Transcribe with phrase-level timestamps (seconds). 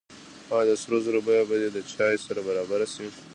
[0.55, 3.07] آیا د سرو زرو بیه به د چای سره برابره شي؟